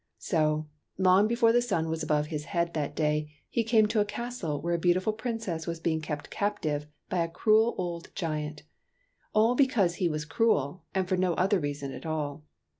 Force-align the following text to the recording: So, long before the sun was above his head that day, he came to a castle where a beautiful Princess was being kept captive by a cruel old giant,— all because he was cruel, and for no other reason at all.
So, 0.17 0.67
long 0.97 1.27
before 1.27 1.51
the 1.51 1.61
sun 1.61 1.87
was 1.87 2.01
above 2.01 2.25
his 2.25 2.45
head 2.45 2.73
that 2.73 2.95
day, 2.95 3.31
he 3.51 3.63
came 3.63 3.85
to 3.89 3.99
a 3.99 4.03
castle 4.03 4.59
where 4.59 4.73
a 4.73 4.79
beautiful 4.79 5.13
Princess 5.13 5.67
was 5.67 5.79
being 5.79 6.01
kept 6.01 6.31
captive 6.31 6.87
by 7.07 7.19
a 7.19 7.29
cruel 7.29 7.75
old 7.77 8.09
giant,— 8.15 8.63
all 9.35 9.53
because 9.53 9.97
he 10.01 10.09
was 10.09 10.25
cruel, 10.25 10.85
and 10.95 11.07
for 11.07 11.17
no 11.17 11.35
other 11.35 11.59
reason 11.59 11.91
at 11.93 12.07
all. 12.07 12.43